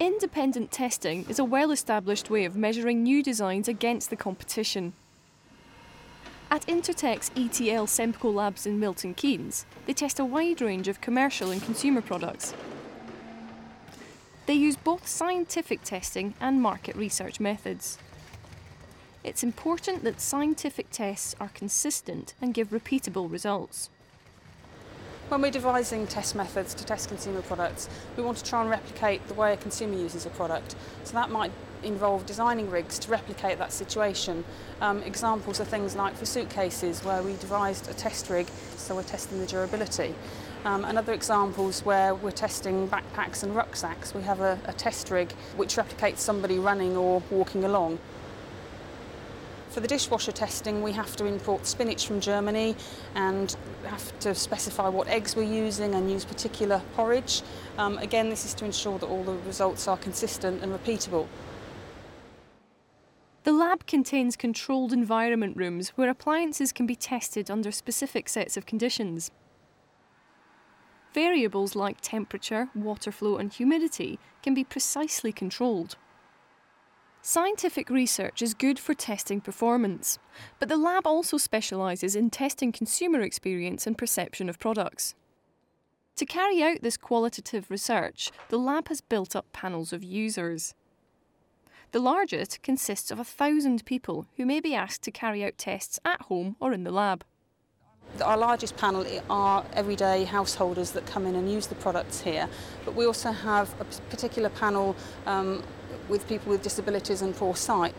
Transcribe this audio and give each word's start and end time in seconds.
Independent 0.00 0.70
testing 0.70 1.26
is 1.28 1.40
a 1.40 1.44
well 1.44 1.72
established 1.72 2.30
way 2.30 2.44
of 2.44 2.54
measuring 2.54 3.02
new 3.02 3.20
designs 3.20 3.66
against 3.66 4.10
the 4.10 4.16
competition. 4.16 4.92
At 6.52 6.64
Intertek's 6.66 7.32
ETL 7.34 7.86
SEMKO 7.88 8.32
Labs 8.32 8.64
in 8.64 8.78
Milton 8.78 9.12
Keynes, 9.14 9.66
they 9.86 9.92
test 9.92 10.20
a 10.20 10.24
wide 10.24 10.60
range 10.60 10.86
of 10.86 11.00
commercial 11.00 11.50
and 11.50 11.60
consumer 11.60 12.00
products. 12.00 12.54
They 14.46 14.54
use 14.54 14.76
both 14.76 15.08
scientific 15.08 15.82
testing 15.82 16.34
and 16.40 16.62
market 16.62 16.94
research 16.94 17.40
methods. 17.40 17.98
It's 19.24 19.42
important 19.42 20.04
that 20.04 20.20
scientific 20.20 20.92
tests 20.92 21.34
are 21.40 21.50
consistent 21.52 22.34
and 22.40 22.54
give 22.54 22.68
repeatable 22.70 23.30
results. 23.30 23.90
When 25.28 25.42
we're 25.42 25.50
devising 25.50 26.06
test 26.06 26.34
methods 26.34 26.72
to 26.72 26.86
test 26.86 27.08
consumer 27.08 27.42
products, 27.42 27.90
we 28.16 28.22
want 28.22 28.38
to 28.38 28.44
try 28.44 28.62
and 28.62 28.70
replicate 28.70 29.28
the 29.28 29.34
way 29.34 29.52
a 29.52 29.58
consumer 29.58 29.94
uses 29.94 30.24
a 30.24 30.30
product. 30.30 30.74
So 31.04 31.12
that 31.12 31.30
might 31.30 31.52
involve 31.82 32.24
designing 32.24 32.70
rigs 32.70 32.98
to 33.00 33.10
replicate 33.10 33.58
that 33.58 33.70
situation. 33.70 34.42
Um, 34.80 35.02
examples 35.02 35.60
are 35.60 35.66
things 35.66 35.94
like 35.94 36.16
for 36.16 36.24
suitcases 36.24 37.04
where 37.04 37.22
we 37.22 37.34
devised 37.36 37.90
a 37.90 37.94
test 37.94 38.30
rig, 38.30 38.48
so 38.78 38.94
we're 38.94 39.02
testing 39.02 39.38
the 39.38 39.46
durability. 39.46 40.14
Um, 40.64 40.86
and 40.86 40.96
other 40.96 41.12
examples 41.12 41.84
where 41.84 42.14
we're 42.14 42.30
testing 42.30 42.88
backpacks 42.88 43.42
and 43.42 43.54
rucksacks, 43.54 44.14
we 44.14 44.22
have 44.22 44.40
a, 44.40 44.58
a 44.64 44.72
test 44.72 45.10
rig 45.10 45.32
which 45.58 45.76
replicates 45.76 46.20
somebody 46.20 46.58
running 46.58 46.96
or 46.96 47.22
walking 47.30 47.64
along. 47.64 47.98
For 49.70 49.80
the 49.80 49.88
dishwasher 49.88 50.32
testing, 50.32 50.82
we 50.82 50.92
have 50.92 51.14
to 51.16 51.26
import 51.26 51.66
spinach 51.66 52.06
from 52.06 52.20
Germany 52.20 52.74
and 53.14 53.54
have 53.84 54.18
to 54.20 54.34
specify 54.34 54.88
what 54.88 55.08
eggs 55.08 55.36
we're 55.36 55.42
using 55.42 55.94
and 55.94 56.10
use 56.10 56.24
particular 56.24 56.80
porridge. 56.94 57.42
Um, 57.76 57.98
again, 57.98 58.30
this 58.30 58.44
is 58.44 58.54
to 58.54 58.64
ensure 58.64 58.98
that 58.98 59.06
all 59.06 59.22
the 59.24 59.34
results 59.46 59.86
are 59.86 59.98
consistent 59.98 60.62
and 60.62 60.72
repeatable. 60.72 61.26
The 63.44 63.52
lab 63.52 63.86
contains 63.86 64.36
controlled 64.36 64.92
environment 64.92 65.56
rooms 65.56 65.90
where 65.90 66.10
appliances 66.10 66.72
can 66.72 66.86
be 66.86 66.96
tested 66.96 67.50
under 67.50 67.70
specific 67.70 68.28
sets 68.28 68.56
of 68.56 68.66
conditions. 68.66 69.30
Variables 71.14 71.74
like 71.74 72.00
temperature, 72.00 72.68
water 72.74 73.12
flow, 73.12 73.36
and 73.36 73.52
humidity 73.52 74.18
can 74.42 74.54
be 74.54 74.64
precisely 74.64 75.32
controlled. 75.32 75.96
Scientific 77.30 77.90
research 77.90 78.40
is 78.40 78.54
good 78.54 78.78
for 78.78 78.94
testing 78.94 79.38
performance, 79.38 80.18
but 80.58 80.70
the 80.70 80.78
lab 80.78 81.06
also 81.06 81.36
specialises 81.36 82.16
in 82.16 82.30
testing 82.30 82.72
consumer 82.72 83.20
experience 83.20 83.86
and 83.86 83.98
perception 83.98 84.48
of 84.48 84.58
products. 84.58 85.14
To 86.16 86.24
carry 86.24 86.62
out 86.62 86.80
this 86.80 86.96
qualitative 86.96 87.70
research, 87.70 88.30
the 88.48 88.56
lab 88.56 88.88
has 88.88 89.02
built 89.02 89.36
up 89.36 89.44
panels 89.52 89.92
of 89.92 90.02
users. 90.02 90.72
The 91.92 91.98
largest 91.98 92.62
consists 92.62 93.10
of 93.10 93.20
a 93.20 93.24
thousand 93.24 93.84
people 93.84 94.24
who 94.38 94.46
may 94.46 94.58
be 94.58 94.74
asked 94.74 95.02
to 95.02 95.10
carry 95.10 95.44
out 95.44 95.58
tests 95.58 96.00
at 96.06 96.22
home 96.22 96.56
or 96.60 96.72
in 96.72 96.84
the 96.84 96.90
lab. 96.90 97.24
Our 98.24 98.38
largest 98.38 98.78
panel 98.78 99.04
are 99.28 99.66
everyday 99.74 100.24
householders 100.24 100.92
that 100.92 101.04
come 101.04 101.26
in 101.26 101.34
and 101.34 101.52
use 101.52 101.66
the 101.66 101.74
products 101.74 102.22
here, 102.22 102.48
but 102.86 102.94
we 102.94 103.04
also 103.04 103.32
have 103.32 103.78
a 103.78 103.84
particular 104.08 104.48
panel 104.48 104.96
um, 105.26 105.62
with 106.08 106.26
people 106.28 106.50
with 106.50 106.62
disabilities 106.62 107.22
and 107.22 107.34
poor 107.34 107.54
sight. 107.54 107.94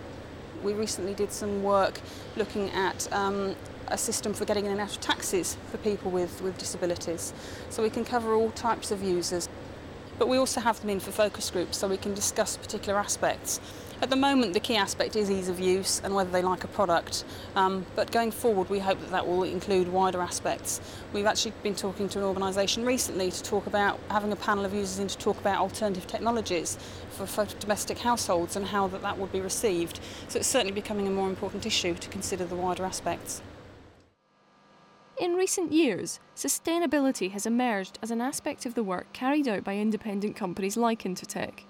We 0.63 0.73
recently 0.73 1.13
did 1.13 1.31
some 1.31 1.63
work 1.63 2.01
looking 2.35 2.69
at 2.71 3.11
um, 3.13 3.55
a 3.87 3.97
system 3.97 4.33
for 4.33 4.45
getting 4.45 4.65
in 4.65 4.71
and 4.71 4.81
out 4.81 4.91
of 4.91 5.01
taxis 5.01 5.57
for 5.71 5.77
people 5.77 6.11
with, 6.11 6.41
with 6.41 6.57
disabilities. 6.57 7.33
So 7.69 7.81
we 7.83 7.89
can 7.89 8.05
cover 8.05 8.33
all 8.33 8.51
types 8.51 8.91
of 8.91 9.01
users. 9.01 9.47
But 10.17 10.27
we 10.27 10.37
also 10.37 10.59
have 10.59 10.81
them 10.81 10.89
in 10.89 10.99
for 10.99 11.11
focus 11.11 11.49
groups 11.49 11.77
so 11.77 11.87
we 11.87 11.97
can 11.97 12.13
discuss 12.13 12.57
particular 12.57 12.99
aspects. 12.99 13.61
At 14.01 14.09
the 14.09 14.15
moment, 14.15 14.53
the 14.53 14.61
key 14.61 14.77
aspect 14.77 15.17
is 15.17 15.29
ease 15.29 15.49
of 15.49 15.59
use 15.59 15.99
and 16.05 16.15
whether 16.15 16.31
they 16.31 16.41
like 16.41 16.63
a 16.63 16.69
product. 16.69 17.25
Um, 17.57 17.85
but 17.97 18.09
going 18.13 18.31
forward, 18.31 18.69
we 18.69 18.79
hope 18.79 18.97
that 19.01 19.11
that 19.11 19.27
will 19.27 19.43
include 19.43 19.89
wider 19.89 20.21
aspects. 20.21 20.79
We've 21.11 21.25
actually 21.25 21.51
been 21.63 21.75
talking 21.75 22.07
to 22.09 22.19
an 22.19 22.23
organisation 22.23 22.85
recently 22.85 23.29
to 23.29 23.43
talk 23.43 23.67
about 23.67 23.99
having 24.09 24.31
a 24.31 24.37
panel 24.37 24.63
of 24.63 24.73
users 24.73 24.99
in 24.99 25.09
to 25.09 25.17
talk 25.17 25.37
about 25.41 25.57
alternative 25.57 26.07
technologies 26.07 26.77
for, 27.09 27.25
for 27.25 27.45
domestic 27.59 27.97
households 27.97 28.55
and 28.55 28.67
how 28.67 28.87
that, 28.87 29.01
that 29.01 29.17
would 29.17 29.33
be 29.33 29.41
received. 29.41 29.99
So 30.29 30.39
it's 30.39 30.47
certainly 30.47 30.71
becoming 30.71 31.05
a 31.05 31.11
more 31.11 31.27
important 31.27 31.65
issue 31.65 31.93
to 31.95 32.09
consider 32.09 32.45
the 32.45 32.55
wider 32.55 32.85
aspects. 32.85 33.41
In 35.19 35.33
recent 35.33 35.73
years, 35.73 36.21
sustainability 36.37 37.31
has 37.31 37.45
emerged 37.45 37.99
as 38.01 38.11
an 38.11 38.21
aspect 38.21 38.65
of 38.65 38.75
the 38.75 38.83
work 38.83 39.11
carried 39.11 39.49
out 39.49 39.65
by 39.65 39.75
independent 39.75 40.37
companies 40.37 40.77
like 40.77 41.03
Intertek. 41.03 41.65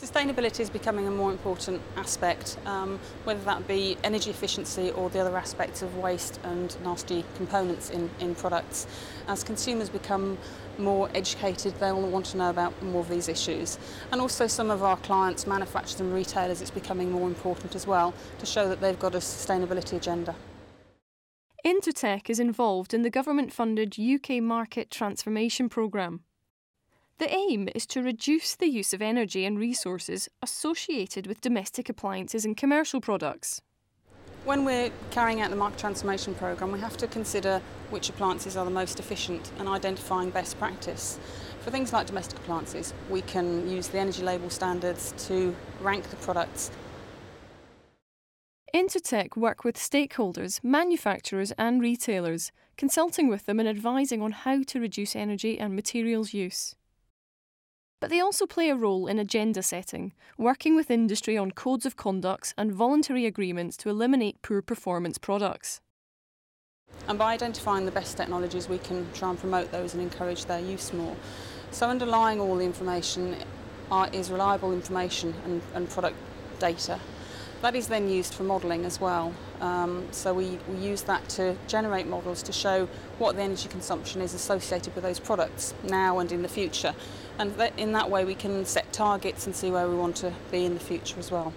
Sustainability 0.00 0.60
is 0.60 0.70
becoming 0.70 1.06
a 1.06 1.10
more 1.10 1.30
important 1.30 1.82
aspect, 1.94 2.56
um, 2.64 2.98
whether 3.24 3.40
that 3.40 3.68
be 3.68 3.98
energy 4.02 4.30
efficiency 4.30 4.90
or 4.92 5.10
the 5.10 5.20
other 5.20 5.36
aspects 5.36 5.82
of 5.82 5.94
waste 5.98 6.40
and 6.42 6.74
nasty 6.82 7.22
components 7.36 7.90
in, 7.90 8.08
in 8.18 8.34
products. 8.34 8.86
As 9.28 9.44
consumers 9.44 9.90
become 9.90 10.38
more 10.78 11.10
educated, 11.14 11.78
they'll 11.80 12.00
want 12.00 12.24
to 12.26 12.38
know 12.38 12.48
about 12.48 12.82
more 12.82 13.02
of 13.02 13.10
these 13.10 13.28
issues. 13.28 13.78
And 14.10 14.22
also 14.22 14.46
some 14.46 14.70
of 14.70 14.82
our 14.82 14.96
clients, 14.96 15.46
manufacturers 15.46 16.00
and 16.00 16.14
retailers, 16.14 16.62
it's 16.62 16.70
becoming 16.70 17.10
more 17.10 17.28
important 17.28 17.74
as 17.74 17.86
well 17.86 18.14
to 18.38 18.46
show 18.46 18.70
that 18.70 18.80
they've 18.80 18.98
got 18.98 19.14
a 19.14 19.18
sustainability 19.18 19.98
agenda. 19.98 20.34
Intertek 21.62 22.30
is 22.30 22.40
involved 22.40 22.94
in 22.94 23.02
the 23.02 23.10
government 23.10 23.52
funded 23.52 23.98
UK 23.98 24.42
Market 24.42 24.90
Transformation 24.90 25.68
Programme. 25.68 26.24
The 27.20 27.34
aim 27.34 27.68
is 27.74 27.84
to 27.88 28.02
reduce 28.02 28.54
the 28.54 28.70
use 28.70 28.94
of 28.94 29.02
energy 29.02 29.44
and 29.44 29.58
resources 29.58 30.30
associated 30.40 31.26
with 31.26 31.42
domestic 31.42 31.90
appliances 31.90 32.46
and 32.46 32.56
commercial 32.56 32.98
products. 32.98 33.60
When 34.46 34.64
we're 34.64 34.90
carrying 35.10 35.42
out 35.42 35.50
the 35.50 35.56
market 35.56 35.78
transformation 35.78 36.34
programme, 36.34 36.72
we 36.72 36.80
have 36.80 36.96
to 36.96 37.06
consider 37.06 37.60
which 37.90 38.08
appliances 38.08 38.56
are 38.56 38.64
the 38.64 38.70
most 38.70 38.98
efficient 39.00 39.52
and 39.58 39.68
identifying 39.68 40.30
best 40.30 40.58
practice. 40.58 41.18
For 41.60 41.70
things 41.70 41.92
like 41.92 42.06
domestic 42.06 42.38
appliances, 42.38 42.94
we 43.10 43.20
can 43.20 43.68
use 43.68 43.88
the 43.88 43.98
energy 43.98 44.22
label 44.22 44.48
standards 44.48 45.12
to 45.28 45.54
rank 45.82 46.08
the 46.08 46.16
products. 46.16 46.70
Intertek 48.74 49.36
work 49.36 49.62
with 49.62 49.76
stakeholders, 49.76 50.64
manufacturers 50.64 51.52
and 51.58 51.82
retailers, 51.82 52.50
consulting 52.78 53.28
with 53.28 53.44
them 53.44 53.60
and 53.60 53.68
advising 53.68 54.22
on 54.22 54.32
how 54.32 54.62
to 54.62 54.80
reduce 54.80 55.14
energy 55.14 55.58
and 55.60 55.76
materials 55.76 56.32
use. 56.32 56.76
But 58.00 58.08
they 58.08 58.20
also 58.20 58.46
play 58.46 58.70
a 58.70 58.74
role 58.74 59.06
in 59.06 59.18
agenda 59.18 59.62
setting, 59.62 60.14
working 60.38 60.74
with 60.74 60.90
industry 60.90 61.36
on 61.36 61.50
codes 61.50 61.84
of 61.84 61.96
conduct 61.96 62.54
and 62.56 62.72
voluntary 62.72 63.26
agreements 63.26 63.76
to 63.78 63.90
eliminate 63.90 64.40
poor 64.40 64.62
performance 64.62 65.18
products. 65.18 65.82
And 67.06 67.18
by 67.18 67.34
identifying 67.34 67.84
the 67.84 67.92
best 67.92 68.16
technologies, 68.16 68.68
we 68.68 68.78
can 68.78 69.06
try 69.12 69.30
and 69.30 69.38
promote 69.38 69.70
those 69.70 69.94
and 69.94 70.02
encourage 70.02 70.46
their 70.46 70.60
use 70.60 70.92
more. 70.92 71.14
So, 71.70 71.88
underlying 71.88 72.40
all 72.40 72.56
the 72.56 72.64
information 72.64 73.36
are, 73.90 74.08
is 74.12 74.30
reliable 74.30 74.72
information 74.72 75.34
and, 75.44 75.62
and 75.74 75.88
product 75.88 76.16
data. 76.58 76.98
That 77.62 77.74
is 77.74 77.88
then 77.88 78.08
used 78.08 78.32
for 78.32 78.42
modelling 78.42 78.86
as 78.86 79.00
well. 79.00 79.34
Um, 79.60 80.08
so 80.12 80.32
we, 80.32 80.58
we 80.66 80.78
use 80.78 81.02
that 81.02 81.28
to 81.30 81.56
generate 81.66 82.06
models 82.06 82.42
to 82.44 82.52
show 82.52 82.88
what 83.18 83.36
the 83.36 83.42
energy 83.42 83.68
consumption 83.68 84.22
is 84.22 84.32
associated 84.32 84.94
with 84.94 85.04
those 85.04 85.20
products 85.20 85.74
now 85.82 86.20
and 86.20 86.32
in 86.32 86.40
the 86.40 86.48
future. 86.48 86.94
And 87.38 87.54
that, 87.56 87.78
in 87.78 87.92
that 87.92 88.08
way 88.08 88.24
we 88.24 88.34
can 88.34 88.64
set 88.64 88.90
targets 88.94 89.44
and 89.46 89.54
see 89.54 89.70
where 89.70 89.88
we 89.88 89.94
want 89.94 90.16
to 90.16 90.32
be 90.50 90.64
in 90.64 90.72
the 90.72 90.80
future 90.80 91.18
as 91.18 91.30
well. 91.30 91.52